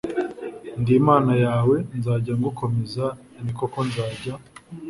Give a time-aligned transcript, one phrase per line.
[0.79, 3.05] Ndi imana yawe nzajya ngukomeza
[3.43, 4.33] ni koko nzajya